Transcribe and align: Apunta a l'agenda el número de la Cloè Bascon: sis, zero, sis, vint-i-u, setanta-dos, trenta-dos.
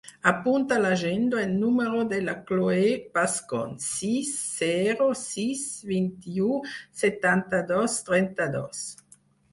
Apunta 0.29 0.77
a 0.79 0.81
l'agenda 0.83 1.41
el 1.41 1.51
número 1.63 1.99
de 2.13 2.21
la 2.23 2.33
Cloè 2.47 2.79
Bascon: 3.17 3.77
sis, 3.89 4.31
zero, 4.63 5.11
sis, 5.21 5.61
vint-i-u, 5.93 6.59
setanta-dos, 7.05 8.03
trenta-dos. 8.11 8.85